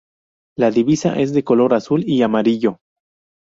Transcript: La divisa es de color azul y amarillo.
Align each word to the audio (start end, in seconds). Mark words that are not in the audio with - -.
La 0.57 0.71
divisa 0.71 1.13
es 1.19 1.31
de 1.31 1.43
color 1.43 1.75
azul 1.75 2.03
y 2.07 2.23
amarillo. 2.23 2.79